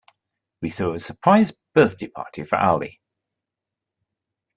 [0.63, 2.99] We threw a surprise birthday party for Ali.